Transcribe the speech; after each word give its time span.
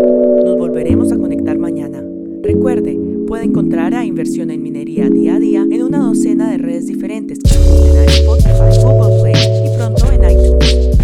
Nos 0.00 0.56
volveremos 0.56 1.12
a 1.12 1.18
conectar 1.18 1.58
mañana. 1.58 2.02
Recuerde, 2.42 2.98
puede 3.26 3.44
encontrar 3.44 3.94
a 3.94 4.04
Inversión 4.04 4.50
en 4.50 4.62
Minería 4.62 5.10
día 5.10 5.36
a 5.36 5.38
día 5.38 5.66
en 5.70 5.82
una 5.82 5.98
docena 5.98 6.50
de 6.50 6.58
redes 6.58 6.86
diferentes, 6.86 7.38
en 7.44 8.08
Spotify, 8.08 8.82
Google 8.82 9.20
Play 9.20 9.34
y 9.66 9.76
pronto 9.76 10.10
en 10.10 10.30
iTunes. 10.30 10.99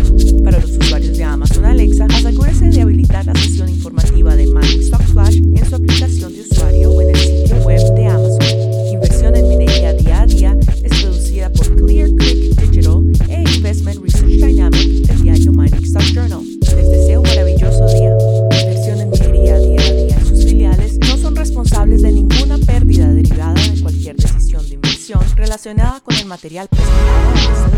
material 26.37 26.69
presentado. 26.69 27.76